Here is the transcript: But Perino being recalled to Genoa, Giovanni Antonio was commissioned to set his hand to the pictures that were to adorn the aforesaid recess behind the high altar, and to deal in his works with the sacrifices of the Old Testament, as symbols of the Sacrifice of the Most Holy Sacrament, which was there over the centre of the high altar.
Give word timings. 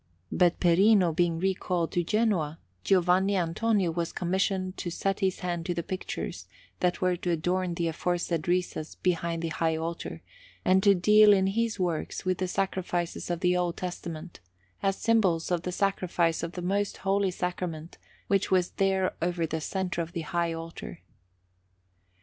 But 0.31 0.59
Perino 0.59 1.15
being 1.15 1.37
recalled 1.37 1.91
to 1.91 2.03
Genoa, 2.03 2.57
Giovanni 2.83 3.37
Antonio 3.37 3.91
was 3.91 4.11
commissioned 4.11 4.75
to 4.77 4.89
set 4.89 5.19
his 5.19 5.41
hand 5.41 5.67
to 5.67 5.75
the 5.75 5.83
pictures 5.83 6.47
that 6.79 7.01
were 7.01 7.15
to 7.17 7.29
adorn 7.29 7.75
the 7.75 7.87
aforesaid 7.87 8.47
recess 8.47 8.95
behind 8.95 9.43
the 9.43 9.49
high 9.49 9.75
altar, 9.77 10.23
and 10.65 10.81
to 10.81 10.95
deal 10.95 11.33
in 11.33 11.45
his 11.45 11.79
works 11.79 12.25
with 12.25 12.39
the 12.39 12.47
sacrifices 12.47 13.29
of 13.29 13.41
the 13.41 13.55
Old 13.55 13.77
Testament, 13.77 14.39
as 14.81 14.97
symbols 14.97 15.51
of 15.51 15.61
the 15.61 15.71
Sacrifice 15.71 16.41
of 16.41 16.53
the 16.53 16.63
Most 16.63 16.97
Holy 17.05 17.29
Sacrament, 17.29 17.99
which 18.25 18.49
was 18.49 18.71
there 18.71 19.13
over 19.21 19.45
the 19.45 19.61
centre 19.61 20.01
of 20.01 20.13
the 20.13 20.21
high 20.21 20.51
altar. 20.51 21.01